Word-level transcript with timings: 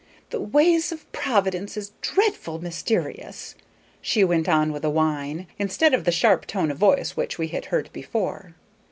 "The 0.31 0.41
ways 0.41 0.91
of 0.91 1.11
Providence 1.11 1.77
is 1.77 1.91
dreadful 2.01 2.57
myster'ous," 2.59 3.53
she 4.01 4.23
went 4.23 4.49
on 4.49 4.71
with 4.71 4.83
a 4.83 4.89
whine, 4.89 5.45
instead 5.59 5.93
of 5.93 6.05
the 6.05 6.11
sharp 6.11 6.47
tone 6.47 6.71
of 6.71 6.79
voice 6.79 7.15
which 7.15 7.37
we 7.37 7.49
had 7.49 7.65
heard 7.65 7.91
before. 7.93 8.55